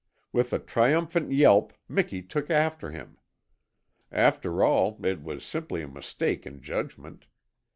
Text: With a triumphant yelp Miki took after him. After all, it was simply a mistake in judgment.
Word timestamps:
With 0.33 0.51
a 0.51 0.57
triumphant 0.57 1.31
yelp 1.31 1.73
Miki 1.87 2.23
took 2.23 2.49
after 2.49 2.89
him. 2.89 3.19
After 4.11 4.63
all, 4.63 4.99
it 5.05 5.21
was 5.21 5.45
simply 5.45 5.83
a 5.83 5.87
mistake 5.87 6.47
in 6.47 6.59
judgment. 6.63 7.27